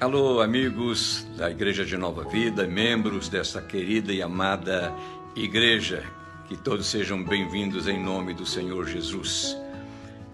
Alô, 0.00 0.40
amigos 0.40 1.26
da 1.36 1.50
Igreja 1.50 1.84
de 1.84 1.96
Nova 1.96 2.22
Vida, 2.22 2.64
membros 2.68 3.28
dessa 3.28 3.60
querida 3.60 4.12
e 4.12 4.22
amada 4.22 4.94
igreja, 5.34 6.04
que 6.46 6.56
todos 6.56 6.86
sejam 6.86 7.24
bem-vindos 7.24 7.88
em 7.88 8.00
nome 8.00 8.32
do 8.32 8.46
Senhor 8.46 8.86
Jesus. 8.86 9.56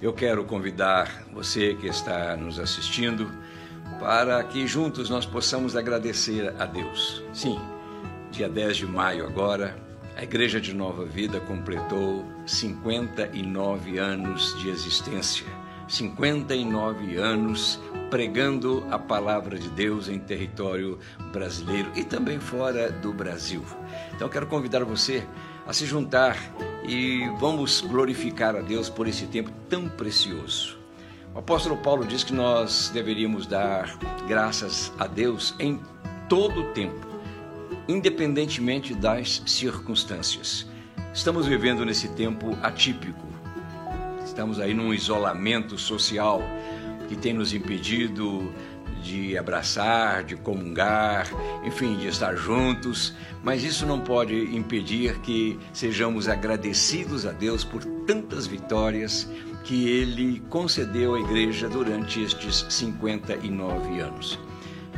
Eu 0.00 0.12
quero 0.12 0.44
convidar 0.44 1.24
você 1.32 1.76
que 1.76 1.86
está 1.86 2.36
nos 2.36 2.58
assistindo 2.58 3.30
para 4.00 4.42
que 4.42 4.66
juntos 4.66 5.08
nós 5.08 5.24
possamos 5.24 5.76
agradecer 5.76 6.52
a 6.58 6.66
Deus. 6.66 7.22
Sim, 7.32 7.56
dia 8.32 8.48
10 8.48 8.78
de 8.78 8.86
maio 8.86 9.24
agora, 9.24 9.76
a 10.16 10.24
Igreja 10.24 10.60
de 10.60 10.74
Nova 10.74 11.04
Vida 11.04 11.38
completou 11.38 12.24
59 12.44 13.96
anos 13.96 14.58
de 14.58 14.70
existência. 14.70 15.46
59 15.92 17.16
anos 17.18 17.78
pregando 18.10 18.82
a 18.90 18.98
palavra 18.98 19.58
de 19.58 19.68
Deus 19.68 20.08
em 20.08 20.18
território 20.18 20.98
brasileiro 21.30 21.90
e 21.94 22.02
também 22.02 22.40
fora 22.40 22.90
do 22.90 23.12
Brasil. 23.12 23.62
Então 24.14 24.26
quero 24.26 24.46
convidar 24.46 24.84
você 24.84 25.22
a 25.66 25.72
se 25.74 25.84
juntar 25.84 26.38
e 26.88 27.28
vamos 27.38 27.82
glorificar 27.82 28.56
a 28.56 28.62
Deus 28.62 28.88
por 28.88 29.06
esse 29.06 29.26
tempo 29.26 29.50
tão 29.68 29.86
precioso. 29.86 30.78
O 31.34 31.40
apóstolo 31.40 31.76
Paulo 31.76 32.06
diz 32.06 32.24
que 32.24 32.32
nós 32.32 32.90
deveríamos 32.94 33.46
dar 33.46 33.94
graças 34.26 34.90
a 34.98 35.06
Deus 35.06 35.54
em 35.58 35.78
todo 36.26 36.60
o 36.60 36.72
tempo, 36.72 37.06
independentemente 37.86 38.94
das 38.94 39.42
circunstâncias. 39.44 40.66
Estamos 41.12 41.46
vivendo 41.46 41.84
nesse 41.84 42.08
tempo 42.08 42.56
atípico. 42.62 43.26
Estamos 44.32 44.58
aí 44.58 44.72
num 44.72 44.94
isolamento 44.94 45.76
social 45.76 46.42
que 47.06 47.14
tem 47.14 47.34
nos 47.34 47.52
impedido 47.52 48.50
de 49.02 49.36
abraçar, 49.36 50.24
de 50.24 50.36
comungar, 50.36 51.28
enfim, 51.66 51.98
de 51.98 52.06
estar 52.06 52.34
juntos, 52.34 53.12
mas 53.44 53.62
isso 53.62 53.84
não 53.84 54.00
pode 54.00 54.34
impedir 54.56 55.18
que 55.18 55.58
sejamos 55.70 56.30
agradecidos 56.30 57.26
a 57.26 57.32
Deus 57.32 57.62
por 57.62 57.84
tantas 58.06 58.46
vitórias 58.46 59.28
que 59.64 59.86
Ele 59.86 60.40
concedeu 60.48 61.14
à 61.14 61.20
igreja 61.20 61.68
durante 61.68 62.22
estes 62.22 62.64
59 62.70 64.00
anos. 64.00 64.38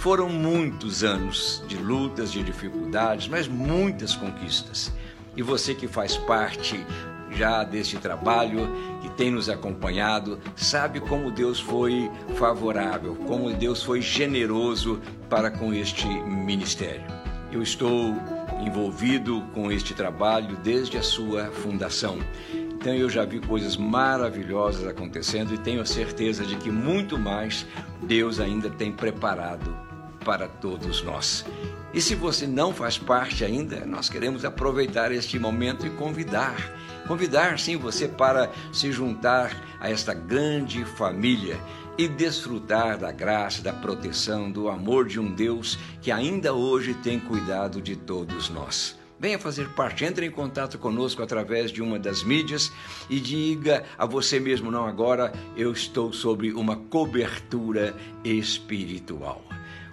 Foram 0.00 0.28
muitos 0.28 1.04
anos 1.04 1.62
de 1.68 1.76
lutas, 1.76 2.32
de 2.32 2.42
dificuldades, 2.42 3.28
mas 3.28 3.46
muitas 3.46 4.16
conquistas. 4.16 4.92
E 5.36 5.42
você 5.42 5.72
que 5.72 5.86
faz 5.86 6.16
parte 6.16 6.84
já 7.32 7.64
deste 7.64 7.96
trabalho, 7.98 8.68
que 9.00 9.08
tem 9.10 9.30
nos 9.30 9.48
acompanhado, 9.48 10.38
sabe 10.56 11.00
como 11.00 11.30
Deus 11.30 11.60
foi 11.60 12.10
favorável, 12.36 13.14
como 13.26 13.52
Deus 13.52 13.82
foi 13.82 14.00
generoso 14.00 15.00
para 15.28 15.50
com 15.50 15.72
este 15.72 16.06
ministério. 16.06 17.06
Eu 17.52 17.62
estou 17.62 18.14
envolvido 18.64 19.42
com 19.54 19.72
este 19.72 19.94
trabalho 19.94 20.56
desde 20.62 20.98
a 20.98 21.02
sua 21.02 21.46
fundação. 21.46 22.18
Então 22.52 22.94
eu 22.94 23.10
já 23.10 23.24
vi 23.24 23.40
coisas 23.40 23.76
maravilhosas 23.76 24.86
acontecendo 24.86 25.54
e 25.54 25.58
tenho 25.58 25.82
a 25.82 25.86
certeza 25.86 26.44
de 26.46 26.56
que 26.56 26.70
muito 26.70 27.18
mais 27.18 27.66
Deus 28.02 28.40
ainda 28.40 28.70
tem 28.70 28.90
preparado 28.90 29.76
para 30.24 30.46
todos 30.48 31.02
nós. 31.02 31.44
E 31.92 32.00
se 32.00 32.14
você 32.14 32.46
não 32.46 32.72
faz 32.72 32.96
parte 32.96 33.44
ainda, 33.44 33.84
nós 33.84 34.08
queremos 34.08 34.44
aproveitar 34.44 35.10
este 35.10 35.38
momento 35.38 35.86
e 35.86 35.90
convidar 35.90 36.56
Convidar 37.10 37.58
sim 37.58 37.76
você 37.76 38.06
para 38.06 38.52
se 38.72 38.92
juntar 38.92 39.50
a 39.80 39.90
esta 39.90 40.14
grande 40.14 40.84
família 40.84 41.58
e 41.98 42.06
desfrutar 42.06 42.96
da 42.96 43.10
graça, 43.10 43.60
da 43.60 43.72
proteção, 43.72 44.48
do 44.48 44.68
amor 44.68 45.08
de 45.08 45.18
um 45.18 45.34
Deus 45.34 45.76
que 46.00 46.12
ainda 46.12 46.54
hoje 46.54 46.94
tem 46.94 47.18
cuidado 47.18 47.82
de 47.82 47.96
todos 47.96 48.48
nós. 48.48 48.96
Venha 49.18 49.40
fazer 49.40 49.70
parte, 49.70 50.04
entre 50.04 50.24
em 50.24 50.30
contato 50.30 50.78
conosco 50.78 51.20
através 51.20 51.72
de 51.72 51.82
uma 51.82 51.98
das 51.98 52.22
mídias 52.22 52.72
e 53.10 53.18
diga 53.18 53.82
a 53.98 54.06
você 54.06 54.38
mesmo, 54.38 54.70
não 54.70 54.86
agora, 54.86 55.32
eu 55.56 55.72
estou 55.72 56.12
sobre 56.12 56.52
uma 56.52 56.76
cobertura 56.76 57.92
espiritual. 58.22 59.42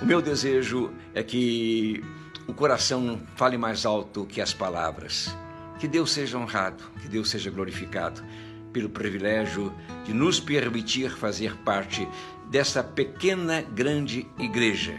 O 0.00 0.06
meu 0.06 0.22
desejo 0.22 0.90
é 1.12 1.22
que 1.22 2.02
o 2.48 2.54
coração 2.54 3.20
fale 3.36 3.58
mais 3.58 3.84
alto 3.84 4.24
que 4.24 4.40
as 4.40 4.54
palavras 4.54 5.30
que 5.82 5.88
Deus 5.88 6.12
seja 6.12 6.38
honrado, 6.38 6.84
que 7.00 7.08
Deus 7.08 7.28
seja 7.28 7.50
glorificado 7.50 8.22
pelo 8.72 8.88
privilégio 8.88 9.74
de 10.04 10.14
nos 10.14 10.38
permitir 10.38 11.10
fazer 11.10 11.56
parte 11.64 12.06
dessa 12.48 12.84
pequena, 12.84 13.62
grande 13.62 14.24
igreja 14.38 14.94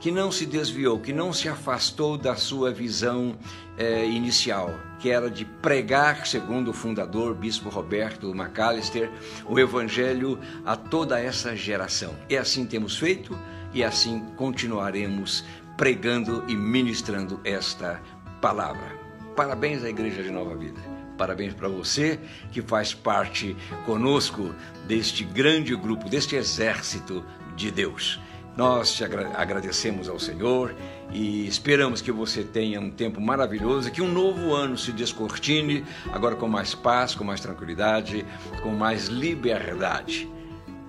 que 0.00 0.12
não 0.12 0.30
se 0.30 0.46
desviou, 0.46 1.00
que 1.00 1.12
não 1.12 1.32
se 1.32 1.48
afastou 1.48 2.16
da 2.16 2.36
sua 2.36 2.70
visão 2.70 3.36
eh, 3.76 4.06
inicial, 4.06 4.78
que 5.00 5.10
era 5.10 5.28
de 5.28 5.44
pregar, 5.44 6.24
segundo 6.24 6.70
o 6.70 6.72
fundador, 6.72 7.34
Bispo 7.34 7.68
Roberto 7.68 8.32
McAllister, 8.32 9.10
o 9.44 9.58
Evangelho 9.58 10.38
a 10.64 10.76
toda 10.76 11.18
essa 11.18 11.56
geração. 11.56 12.14
E 12.30 12.36
assim 12.36 12.64
temos 12.64 12.96
feito 12.96 13.36
e 13.74 13.82
assim 13.82 14.20
continuaremos 14.36 15.44
pregando 15.76 16.44
e 16.46 16.54
ministrando 16.54 17.40
esta 17.42 18.00
palavra. 18.40 19.07
Parabéns 19.38 19.84
à 19.84 19.88
Igreja 19.88 20.20
de 20.20 20.32
Nova 20.32 20.56
Vida. 20.56 20.80
Parabéns 21.16 21.54
para 21.54 21.68
você 21.68 22.18
que 22.50 22.60
faz 22.60 22.92
parte 22.92 23.56
conosco 23.86 24.52
deste 24.88 25.22
grande 25.22 25.76
grupo, 25.76 26.08
deste 26.08 26.34
exército 26.34 27.24
de 27.54 27.70
Deus. 27.70 28.18
Nós 28.56 28.92
te 28.92 29.04
agradecemos 29.04 30.08
ao 30.08 30.18
Senhor 30.18 30.74
e 31.12 31.46
esperamos 31.46 32.02
que 32.02 32.10
você 32.10 32.42
tenha 32.42 32.80
um 32.80 32.90
tempo 32.90 33.20
maravilhoso, 33.20 33.92
que 33.92 34.02
um 34.02 34.10
novo 34.10 34.52
ano 34.52 34.76
se 34.76 34.90
descortine, 34.90 35.84
agora 36.12 36.34
com 36.34 36.48
mais 36.48 36.74
paz, 36.74 37.14
com 37.14 37.22
mais 37.22 37.40
tranquilidade, 37.40 38.26
com 38.60 38.70
mais 38.70 39.06
liberdade. 39.06 40.28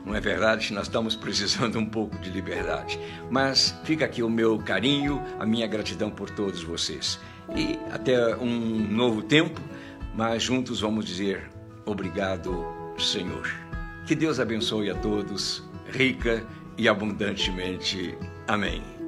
Não 0.06 0.16
é 0.16 0.20
verdade? 0.20 0.74
Nós 0.74 0.88
estamos 0.88 1.16
precisando 1.16 1.78
um 1.78 1.86
pouco 1.86 2.18
de 2.18 2.30
liberdade. 2.30 3.00
Mas 3.30 3.76
fica 3.84 4.06
aqui 4.06 4.24
o 4.24 4.30
meu 4.30 4.58
carinho, 4.60 5.22
a 5.40 5.46
minha 5.46 5.68
gratidão 5.68 6.10
por 6.10 6.30
todos 6.30 6.64
vocês 6.64 7.20
e 7.56 7.80
até 7.92 8.36
um 8.36 8.88
novo 8.92 9.22
tempo, 9.22 9.60
mas 10.16 10.44
juntos 10.44 10.82
vamos 10.82 11.06
dizer 11.06 11.50
obrigado, 11.86 12.66
Senhor. 12.98 13.50
Que 14.06 14.16
Deus 14.16 14.40
abençoe 14.40 14.90
a 14.90 14.96
todos, 14.96 15.64
rica 15.92 16.46
e 16.78 16.88
abundantemente. 16.88 18.18
Amém. 18.48 18.99